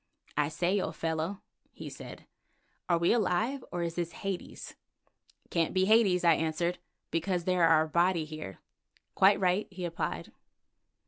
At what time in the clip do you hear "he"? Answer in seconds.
1.71-1.87, 9.69-9.85